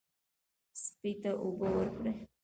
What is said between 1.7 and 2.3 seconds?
ورکړئ.